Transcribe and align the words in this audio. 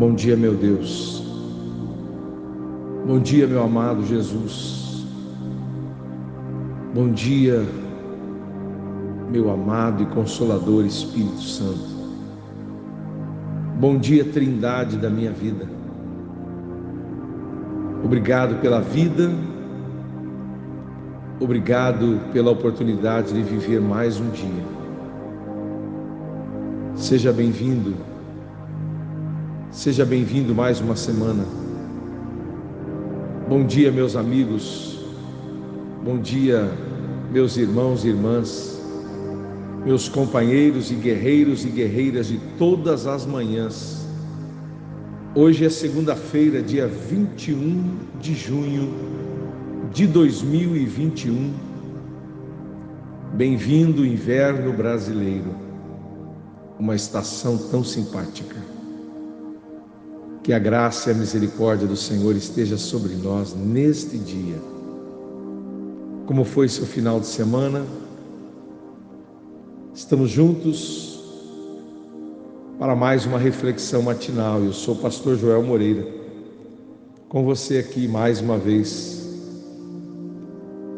Bom 0.00 0.14
dia, 0.14 0.34
meu 0.34 0.54
Deus. 0.54 1.22
Bom 3.06 3.18
dia, 3.18 3.46
meu 3.46 3.62
amado 3.62 4.02
Jesus. 4.06 5.04
Bom 6.94 7.12
dia, 7.12 7.62
meu 9.30 9.50
amado 9.50 10.02
e 10.02 10.06
consolador 10.06 10.86
Espírito 10.86 11.42
Santo. 11.42 11.90
Bom 13.78 13.98
dia, 13.98 14.24
Trindade 14.24 14.96
da 14.96 15.10
minha 15.10 15.32
vida. 15.32 15.68
Obrigado 18.02 18.58
pela 18.62 18.80
vida, 18.80 19.30
obrigado 21.38 22.18
pela 22.32 22.50
oportunidade 22.50 23.34
de 23.34 23.42
viver 23.42 23.82
mais 23.82 24.18
um 24.18 24.30
dia. 24.30 24.64
Seja 26.94 27.30
bem-vindo, 27.34 27.94
seja 29.70 30.04
bem-vindo 30.04 30.54
mais 30.54 30.80
uma 30.80 30.96
semana. 30.96 31.44
Bom 33.48 33.64
dia, 33.64 33.90
meus 33.90 34.16
amigos, 34.16 34.98
bom 36.04 36.18
dia, 36.18 36.70
meus 37.32 37.56
irmãos 37.56 38.04
e 38.04 38.08
irmãs 38.08 38.70
meus 39.84 40.08
companheiros 40.08 40.90
e 40.90 40.94
guerreiros 40.94 41.64
e 41.64 41.68
guerreiras 41.68 42.26
de 42.28 42.38
todas 42.58 43.06
as 43.06 43.24
manhãs. 43.24 44.06
Hoje 45.34 45.64
é 45.64 45.70
segunda-feira, 45.70 46.62
dia 46.62 46.86
21 46.86 47.98
de 48.20 48.34
junho 48.34 48.92
de 49.92 50.06
2021. 50.06 51.52
Bem-vindo, 53.32 54.04
inverno 54.04 54.72
brasileiro, 54.72 55.54
uma 56.78 56.94
estação 56.94 57.56
tão 57.56 57.82
simpática. 57.82 58.56
Que 60.42 60.52
a 60.54 60.58
graça 60.58 61.10
e 61.10 61.12
a 61.12 61.16
misericórdia 61.16 61.86
do 61.86 61.96
Senhor 61.96 62.34
esteja 62.34 62.78
sobre 62.78 63.14
nós 63.14 63.54
neste 63.54 64.16
dia. 64.16 64.56
Como 66.26 66.44
foi 66.44 66.68
seu 66.68 66.86
final 66.86 67.20
de 67.20 67.26
semana? 67.26 67.84
Estamos 69.94 70.30
juntos 70.30 71.20
para 72.78 72.96
mais 72.96 73.26
uma 73.26 73.38
reflexão 73.38 74.00
matinal. 74.00 74.62
Eu 74.62 74.72
sou 74.72 74.94
o 74.94 74.98
pastor 74.98 75.36
Joel 75.36 75.62
Moreira, 75.62 76.08
com 77.28 77.44
você 77.44 77.76
aqui 77.76 78.08
mais 78.08 78.40
uma 78.40 78.56
vez, 78.56 79.38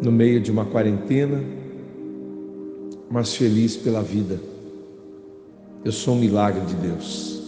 no 0.01 0.13
meio 0.13 0.41
de 0.41 0.53
uma 0.53 0.65
quarentena, 0.65 1.43
mas 3.11 3.35
feliz 3.35 3.77
pela 3.77 4.03
vida. 4.03 4.39
Eu 5.85 5.91
sou 5.91 6.15
um 6.15 6.19
milagre 6.21 6.65
de 6.65 6.75
Deus. 6.77 7.42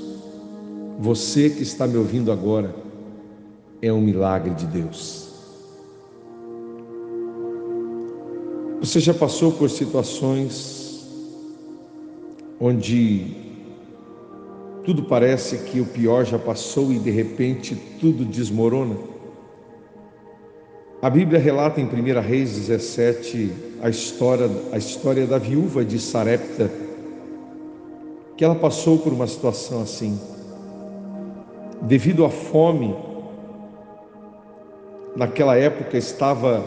Você 0.98 1.50
que 1.50 1.62
está 1.62 1.87
me 1.87 1.97
ouvindo 1.97 2.31
agora 2.31 2.75
é 3.83 3.92
um 3.92 4.00
milagre 4.00 4.55
de 4.55 4.67
Deus. 4.67 5.28
Você 8.81 9.00
já 9.00 9.15
passou 9.15 9.53
por 9.53 9.70
situações 9.70 11.05
onde 12.61 13.37
tudo 14.84 15.05
parece 15.05 15.59
que 15.59 15.81
o 15.81 15.87
pior 15.87 16.25
já 16.25 16.39
passou 16.39 16.92
e 16.92 16.98
de 16.98 17.11
repente 17.11 17.75
tudo 17.98 18.25
desmorona. 18.25 18.97
A 21.00 21.11
Bíblia 21.11 21.39
relata 21.39 21.81
em 21.81 21.87
1 21.87 22.20
Reis 22.20 22.53
17 22.53 23.50
a 23.83 23.91
história, 23.91 24.50
a 24.72 24.78
história 24.78 25.27
da 25.27 25.39
viúva 25.39 25.84
de 25.84 25.98
Sarepta, 25.98 26.70
que 28.37 28.45
ela 28.45 28.55
passou 28.55 28.98
por 28.98 29.12
uma 29.12 29.27
situação 29.27 29.83
assim. 29.83 30.19
Devido 31.84 32.24
à 32.24 32.30
fome, 32.30 32.94
naquela 35.16 35.56
época 35.56 35.96
estava 35.96 36.64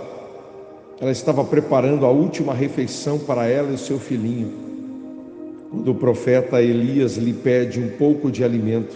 ela 0.99 1.11
estava 1.11 1.43
preparando 1.43 2.05
a 2.05 2.09
última 2.09 2.53
refeição 2.53 3.19
para 3.19 3.45
ela 3.47 3.69
e 3.69 3.75
o 3.75 3.77
seu 3.77 3.99
filhinho 3.99 4.67
quando 5.69 5.91
o 5.91 5.95
profeta 5.95 6.61
Elias 6.61 7.17
lhe 7.17 7.33
pede 7.33 7.79
um 7.79 7.89
pouco 7.97 8.31
de 8.31 8.43
alimento. 8.43 8.95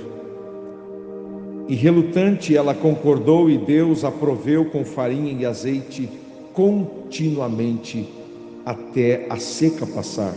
E 1.68 1.76
relutante 1.76 2.56
ela 2.56 2.74
concordou 2.74 3.50
e 3.50 3.58
Deus 3.58 4.04
a 4.04 4.12
proveu 4.12 4.66
com 4.66 4.84
farinha 4.84 5.34
e 5.34 5.46
azeite 5.46 6.10
continuamente 6.54 8.10
até 8.66 9.26
a 9.30 9.38
seca 9.38 9.86
passar. 9.86 10.34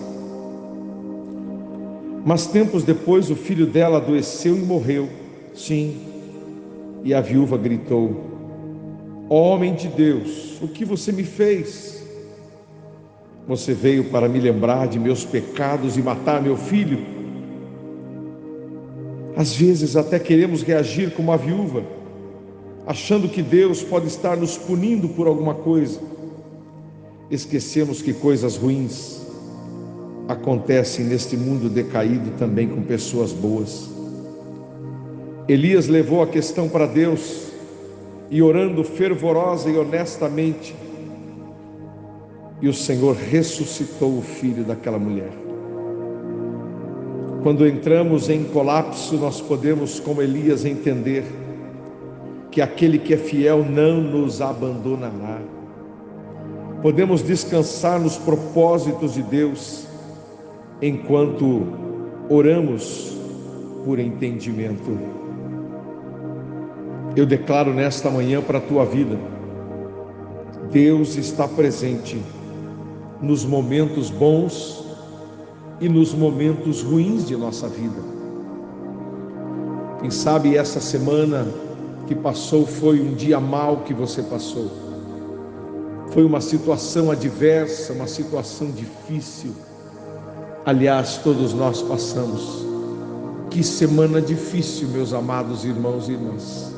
Mas 2.25 2.47
tempos 2.47 2.84
depois 2.84 3.30
o 3.30 3.36
filho 3.36 3.66
dela 3.66 3.98
adoeceu 3.98 4.56
e 4.56 4.60
morreu. 4.60 5.09
Sim. 5.54 6.00
E 7.04 7.15
a 7.15 7.20
viúva 7.20 7.56
gritou: 7.56 8.34
Homem 9.28 9.75
de 9.75 9.88
Deus, 9.88 10.60
o 10.60 10.69
que 10.69 10.84
você 10.84 11.12
me 11.12 11.25
fez? 11.25 12.04
Você 13.47 13.75
veio 13.75 14.04
para 14.04 14.28
me 14.28 14.41
lembrar 14.41 14.88
de 14.88 14.98
meus 14.98 15.25
pecados 15.25 15.97
e 15.97 16.03
matar 16.03 16.42
meu 16.42 16.56
filho. 16.56 16.98
Às 19.37 19.54
vezes 19.54 19.97
até 19.97 20.19
queremos 20.19 20.62
reagir 20.62 21.12
como 21.12 21.31
a 21.31 21.37
viúva, 21.37 21.84
achando 22.86 23.28
que 23.28 23.42
Deus 23.42 23.82
pode 23.82 24.06
estar 24.06 24.36
nos 24.36 24.56
punindo 24.56 25.09
por 25.10 25.26
alguma 25.26 25.54
coisa. 25.54 26.00
Esquecemos 27.31 28.00
que 28.00 28.12
coisas 28.12 28.56
ruins 28.56 29.21
acontecem 30.28 31.04
neste 31.04 31.36
mundo 31.36 31.69
decaído 31.69 32.31
também 32.38 32.69
com 32.69 32.82
pessoas 32.82 33.32
boas. 33.32 33.94
Elias 35.47 35.88
levou 35.88 36.22
a 36.22 36.27
questão 36.27 36.69
para 36.69 36.87
Deus 36.87 37.53
e 38.31 38.41
orando 38.41 38.82
fervorosa 38.82 39.69
e 39.69 39.77
honestamente, 39.77 40.75
e 42.62 42.69
o 42.69 42.72
Senhor 42.72 43.15
ressuscitou 43.15 44.16
o 44.16 44.22
filho 44.22 44.65
daquela 44.65 44.99
mulher. 44.99 45.31
Quando 47.43 47.66
entramos 47.66 48.31
em 48.31 48.44
colapso, 48.44 49.16
nós 49.16 49.38
podemos, 49.38 50.00
como 50.00 50.22
Elias, 50.22 50.65
entender 50.65 51.25
que 52.50 52.62
aquele 52.62 52.99
que 52.99 53.12
é 53.12 53.19
fiel 53.19 53.62
não 53.62 54.00
nos 54.00 54.41
abandonará. 54.41 55.43
Podemos 56.81 57.22
descansar 57.22 58.00
nos 58.00 58.16
propósitos 58.16 59.12
de 59.12 59.22
Deus 59.22 59.87
enquanto 60.81 61.66
oramos 62.31 63.15
por 63.84 63.99
entendimento. 63.99 65.23
Eu 67.16 67.25
declaro 67.25 67.72
nesta 67.72 68.10
manhã 68.10 68.42
para 68.42 68.58
a 68.58 68.60
tua 68.60 68.84
vida: 68.84 69.16
Deus 70.72 71.16
está 71.16 71.47
presente 71.47 72.20
nos 73.22 73.44
momentos 73.44 74.10
bons 74.10 74.84
e 75.80 75.88
nos 75.88 76.12
momentos 76.12 76.82
ruins 76.82 77.26
de 77.26 77.36
nossa 77.36 77.69
vida. 77.69 78.03
Quem 80.00 80.10
sabe 80.10 80.56
essa 80.56 80.80
semana 80.80 81.47
que 82.06 82.14
passou 82.14 82.66
foi 82.66 83.00
um 83.00 83.14
dia 83.14 83.38
mal 83.38 83.78
que 83.78 83.94
você 83.94 84.22
passou. 84.22 84.70
Foi 86.10 86.24
uma 86.24 86.41
situação 86.41 87.10
adversa, 87.10 87.92
uma 87.92 88.06
situação 88.06 88.70
difícil. 88.70 89.53
Aliás, 90.66 91.19
todos 91.19 91.54
nós 91.54 91.80
passamos. 91.80 92.64
Que 93.50 93.62
semana 93.62 94.20
difícil, 94.20 94.88
meus 94.88 95.12
amados 95.12 95.64
irmãos 95.64 96.08
e 96.08 96.12
irmãs. 96.12 96.73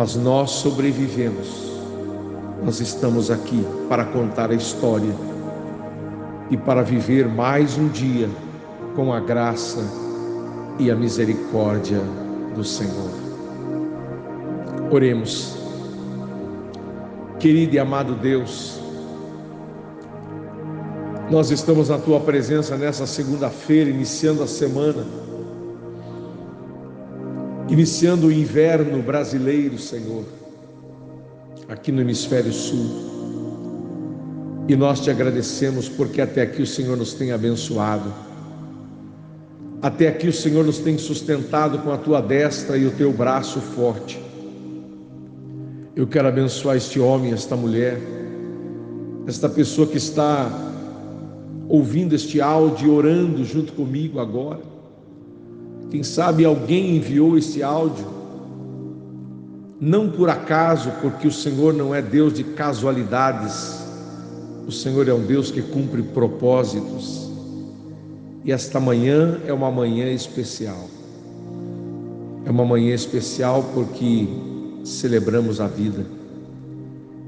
Mas 0.00 0.16
nós 0.16 0.52
sobrevivemos 0.52 1.68
nós 2.64 2.80
estamos 2.80 3.30
aqui 3.30 3.62
para 3.86 4.06
contar 4.06 4.50
a 4.50 4.54
história 4.54 5.14
e 6.50 6.56
para 6.56 6.82
viver 6.82 7.28
mais 7.28 7.76
um 7.76 7.86
dia 7.86 8.26
com 8.96 9.12
a 9.12 9.20
graça 9.20 9.84
e 10.78 10.90
a 10.90 10.96
misericórdia 10.96 12.00
do 12.54 12.64
Senhor. 12.64 13.10
Oremos. 14.90 15.54
Querido 17.38 17.74
e 17.74 17.78
amado 17.78 18.14
Deus, 18.14 18.80
nós 21.30 21.50
estamos 21.50 21.90
na 21.90 21.98
tua 21.98 22.20
presença 22.20 22.74
nessa 22.74 23.06
segunda-feira, 23.06 23.90
iniciando 23.90 24.42
a 24.42 24.46
semana, 24.46 25.04
iniciando 27.70 28.26
o 28.26 28.32
inverno 28.32 29.02
brasileiro, 29.02 29.78
Senhor 29.78 30.24
aqui 31.70 31.92
no 31.92 32.00
hemisfério 32.00 32.52
sul. 32.52 33.08
E 34.68 34.74
nós 34.74 35.00
te 35.00 35.10
agradecemos 35.10 35.88
porque 35.88 36.20
até 36.20 36.42
aqui 36.42 36.62
o 36.62 36.66
Senhor 36.66 36.96
nos 36.96 37.14
tem 37.14 37.30
abençoado. 37.30 38.12
Até 39.80 40.08
aqui 40.08 40.28
o 40.28 40.32
Senhor 40.32 40.64
nos 40.64 40.78
tem 40.78 40.98
sustentado 40.98 41.78
com 41.78 41.92
a 41.92 41.96
tua 41.96 42.20
destra 42.20 42.76
e 42.76 42.86
o 42.86 42.90
teu 42.90 43.12
braço 43.12 43.60
forte. 43.60 44.20
Eu 45.94 46.08
quero 46.08 46.26
abençoar 46.26 46.76
este 46.76 46.98
homem, 46.98 47.32
esta 47.32 47.56
mulher, 47.56 48.00
esta 49.26 49.48
pessoa 49.48 49.86
que 49.86 49.96
está 49.96 50.50
ouvindo 51.68 52.14
este 52.14 52.40
áudio, 52.40 52.92
orando 52.92 53.44
junto 53.44 53.72
comigo 53.72 54.18
agora, 54.18 54.60
Quem 55.90 56.02
sabe 56.04 56.44
alguém 56.44 56.96
enviou 56.96 57.36
esse 57.36 57.62
áudio, 57.62 58.06
não 59.80 60.10
por 60.10 60.28
acaso, 60.30 60.90
porque 61.00 61.26
o 61.26 61.32
Senhor 61.32 61.74
não 61.74 61.94
é 61.94 62.00
Deus 62.00 62.34
de 62.34 62.44
casualidades, 62.44 63.80
o 64.66 64.70
Senhor 64.70 65.08
é 65.08 65.12
um 65.12 65.26
Deus 65.26 65.50
que 65.50 65.62
cumpre 65.62 66.02
propósitos. 66.02 67.28
E 68.44 68.52
esta 68.52 68.78
manhã 68.78 69.40
é 69.46 69.52
uma 69.52 69.70
manhã 69.70 70.12
especial. 70.12 70.88
É 72.44 72.50
uma 72.50 72.64
manhã 72.64 72.94
especial 72.94 73.64
porque 73.74 74.28
celebramos 74.84 75.60
a 75.60 75.66
vida. 75.66 76.06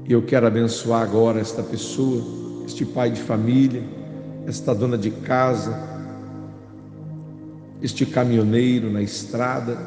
E 0.07 0.13
eu 0.13 0.21
quero 0.21 0.47
abençoar 0.47 1.01
agora 1.01 1.39
esta 1.39 1.61
pessoa, 1.61 2.21
este 2.65 2.85
pai 2.85 3.11
de 3.11 3.21
família, 3.21 3.83
esta 4.47 4.73
dona 4.73 4.97
de 4.97 5.11
casa, 5.11 5.92
este 7.83 8.05
caminhoneiro 8.05 8.89
na 8.89 9.01
estrada. 9.01 9.77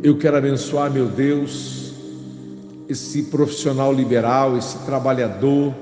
Eu 0.00 0.16
quero 0.16 0.36
abençoar, 0.36 0.92
meu 0.92 1.08
Deus, 1.08 1.92
esse 2.88 3.24
profissional 3.24 3.92
liberal, 3.92 4.56
esse 4.56 4.78
trabalhador, 4.78 5.74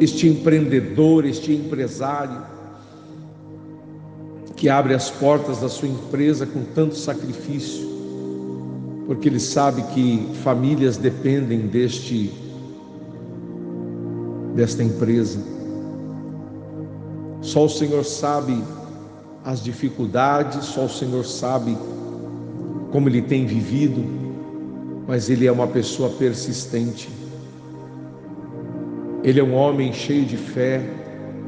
este 0.00 0.28
empreendedor, 0.28 1.24
este 1.26 1.52
empresário, 1.52 2.40
que 4.56 4.68
abre 4.68 4.94
as 4.94 5.10
portas 5.10 5.60
da 5.60 5.68
sua 5.68 5.88
empresa 5.88 6.46
com 6.46 6.62
tanto 6.62 6.94
sacrifício, 6.94 7.88
porque 9.06 9.28
ele 9.28 9.40
sabe 9.40 9.82
que 9.94 10.28
famílias 10.44 10.96
dependem 10.96 11.66
deste 11.66 12.30
desta 14.54 14.84
empresa. 14.84 15.61
Só 17.42 17.64
o 17.64 17.68
Senhor 17.68 18.04
sabe 18.04 18.62
as 19.44 19.62
dificuldades, 19.62 20.64
só 20.64 20.84
o 20.84 20.88
Senhor 20.88 21.24
sabe 21.24 21.76
como 22.92 23.08
ele 23.08 23.20
tem 23.20 23.44
vivido, 23.44 24.04
mas 25.08 25.28
ele 25.28 25.46
é 25.46 25.52
uma 25.52 25.66
pessoa 25.66 26.08
persistente. 26.10 27.10
Ele 29.24 29.40
é 29.40 29.42
um 29.42 29.54
homem 29.54 29.92
cheio 29.92 30.24
de 30.24 30.36
fé, 30.36 30.80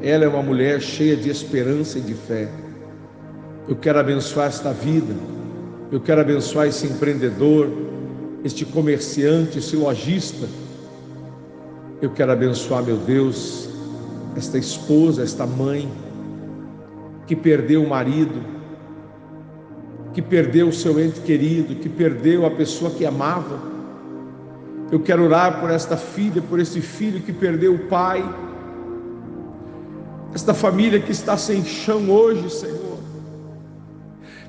ela 0.01 0.25
é 0.25 0.27
uma 0.27 0.43
mulher 0.43 0.81
cheia 0.81 1.15
de 1.15 1.29
esperança 1.29 1.97
e 1.97 2.01
de 2.01 2.13
fé. 2.13 2.49
Eu 3.67 3.77
quero 3.77 3.97
abençoar 3.97 4.47
esta 4.47 4.73
vida, 4.73 5.15
eu 5.91 6.01
quero 6.01 6.19
abençoar 6.19 6.67
esse 6.67 6.85
empreendedor, 6.85 7.69
este 8.43 8.65
comerciante, 8.65 9.59
esse 9.59 9.77
lojista. 9.77 10.45
Eu 12.01 12.09
quero 12.09 12.33
abençoar, 12.33 12.83
meu 12.83 12.97
Deus, 12.97 13.69
esta 14.35 14.57
esposa, 14.57 15.23
esta 15.23 15.45
mãe 15.45 15.89
que 17.25 17.35
perdeu 17.35 17.83
o 17.83 17.89
marido, 17.89 18.41
que 20.13 20.21
perdeu 20.21 20.69
o 20.69 20.73
seu 20.73 20.99
ente 20.99 21.19
querido, 21.21 21.75
que 21.75 21.89
perdeu 21.89 22.45
a 22.45 22.51
pessoa 22.51 22.91
que 22.91 23.05
amava. 23.05 23.59
Eu 24.91 24.99
quero 24.99 25.23
orar 25.23 25.59
por 25.59 25.69
esta 25.69 25.97
filha, 25.97 26.41
por 26.41 26.59
esse 26.59 26.79
filho 26.79 27.21
que 27.21 27.33
perdeu 27.33 27.73
o 27.73 27.79
pai, 27.79 28.23
esta 30.33 30.53
família 30.53 30.99
que 30.99 31.11
está 31.11 31.37
sem 31.37 31.63
chão 31.63 32.09
hoje, 32.09 32.49
Senhor, 32.49 32.99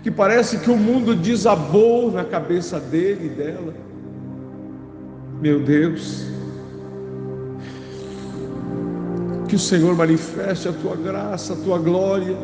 que 0.02 0.10
parece 0.10 0.58
que 0.58 0.70
o 0.70 0.76
mundo 0.76 1.14
desabou 1.14 2.10
na 2.10 2.24
cabeça 2.24 2.78
dele 2.78 3.26
e 3.26 3.28
dela. 3.28 3.74
Meu 5.40 5.60
Deus, 5.60 6.26
Que 9.48 9.54
o 9.54 9.58
Senhor 9.58 9.94
manifeste 9.94 10.69
a 10.69 10.72
tua 10.72 10.96
graça, 10.96 11.52
a 11.52 11.56
tua 11.56 11.78
glória. 11.78 12.37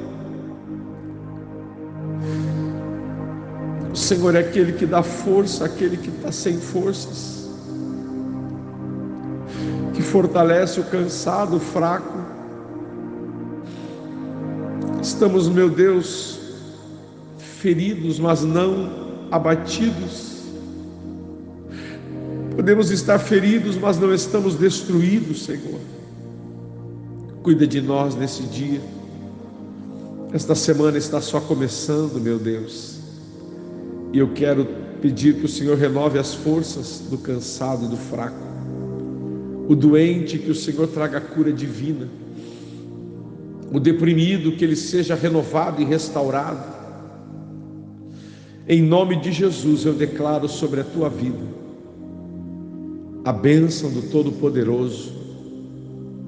O 3.92 3.96
Senhor 3.96 4.34
é 4.34 4.38
aquele 4.38 4.72
que 4.72 4.86
dá 4.86 5.02
força 5.02 5.66
àquele 5.66 5.96
que 5.96 6.08
está 6.08 6.32
sem 6.32 6.58
forças, 6.58 7.50
que 9.92 10.02
fortalece 10.02 10.80
o 10.80 10.84
cansado, 10.84 11.56
o 11.56 11.60
fraco. 11.60 12.18
Estamos, 15.02 15.48
meu 15.48 15.68
Deus, 15.68 16.38
feridos, 17.36 18.18
mas 18.18 18.42
não 18.42 19.28
abatidos. 19.30 20.32
Podemos 22.56 22.90
estar 22.90 23.18
feridos, 23.18 23.76
mas 23.76 23.98
não 23.98 24.14
estamos 24.14 24.54
destruídos, 24.54 25.44
Senhor. 25.44 25.80
Cuida 27.42 27.66
de 27.66 27.80
nós 27.80 28.14
nesse 28.14 28.42
dia. 28.44 28.80
Esta 30.32 30.54
semana 30.54 30.96
está 30.96 31.20
só 31.20 31.40
começando, 31.40 32.20
meu 32.20 32.38
Deus. 32.38 33.00
E 34.12 34.18
eu 34.18 34.28
quero 34.32 34.66
pedir 35.00 35.36
que 35.36 35.46
o 35.46 35.48
Senhor 35.48 35.76
renove 35.76 36.18
as 36.18 36.34
forças 36.34 37.02
do 37.10 37.18
cansado 37.18 37.86
e 37.86 37.88
do 37.88 37.96
fraco. 37.96 38.36
O 39.68 39.74
doente, 39.74 40.38
que 40.38 40.50
o 40.50 40.54
Senhor 40.54 40.86
traga 40.88 41.18
a 41.18 41.20
cura 41.20 41.52
divina. 41.52 42.08
O 43.72 43.80
deprimido, 43.80 44.52
que 44.52 44.64
ele 44.64 44.76
seja 44.76 45.14
renovado 45.14 45.82
e 45.82 45.84
restaurado. 45.84 46.72
Em 48.68 48.80
nome 48.80 49.16
de 49.16 49.32
Jesus, 49.32 49.84
eu 49.84 49.94
declaro 49.94 50.48
sobre 50.48 50.80
a 50.80 50.84
tua 50.84 51.08
vida 51.08 51.62
a 53.24 53.32
bênção 53.32 53.88
do 53.90 54.02
Todo-Poderoso 54.02 55.12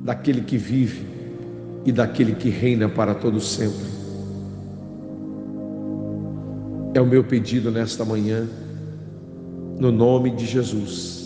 daquele 0.05 0.43
que 0.43 0.59
vive 0.59 1.07
e 1.87 1.91
daquele 1.91 2.35
que 2.35 2.51
reina 2.51 2.89
para 2.91 3.15
todo 3.15 3.41
sempre. 3.41 3.95
É 6.93 7.01
o 7.01 7.07
meu 7.07 7.25
pedido 7.25 7.71
nesta 7.71 8.05
manhã, 8.05 8.47
no 9.79 9.91
nome 9.91 10.31
de 10.31 10.45
Jesus. 10.45 11.25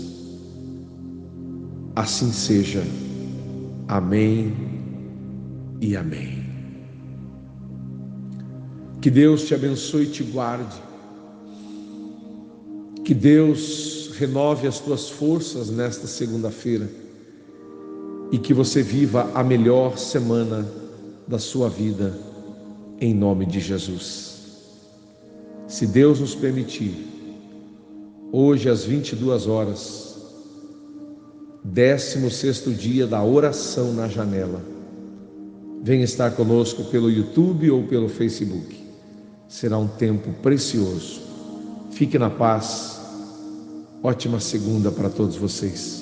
Assim 1.96 2.30
seja. 2.30 2.84
Amém 3.88 4.54
e 5.80 5.96
amém. 5.96 6.46
Que 9.00 9.10
Deus 9.10 9.44
te 9.44 9.54
abençoe 9.54 10.04
e 10.04 10.10
te 10.10 10.22
guarde. 10.22 10.76
Que 13.04 13.14
Deus 13.14 14.12
renove 14.16 14.68
as 14.68 14.78
tuas 14.78 15.08
forças 15.08 15.70
nesta 15.70 16.06
segunda-feira 16.06 17.07
e 18.30 18.38
que 18.38 18.52
você 18.52 18.82
viva 18.82 19.30
a 19.34 19.42
melhor 19.42 19.96
semana 19.98 20.66
da 21.26 21.38
sua 21.38 21.68
vida, 21.68 22.18
em 23.00 23.14
nome 23.14 23.46
de 23.46 23.60
Jesus. 23.60 24.38
Se 25.66 25.86
Deus 25.86 26.20
nos 26.20 26.34
permitir, 26.34 27.06
hoje 28.32 28.68
às 28.68 28.84
22 28.84 29.46
horas, 29.46 30.16
16 31.64 32.78
dia 32.78 33.06
da 33.06 33.22
oração 33.22 33.92
na 33.92 34.08
janela, 34.08 34.62
venha 35.82 36.04
estar 36.04 36.30
conosco 36.32 36.84
pelo 36.84 37.10
YouTube 37.10 37.70
ou 37.70 37.84
pelo 37.84 38.08
Facebook. 38.08 38.76
Será 39.48 39.78
um 39.78 39.88
tempo 39.88 40.32
precioso. 40.42 41.20
Fique 41.90 42.18
na 42.18 42.30
paz. 42.30 43.00
Ótima 44.02 44.40
segunda 44.40 44.90
para 44.92 45.08
todos 45.08 45.36
vocês. 45.36 45.97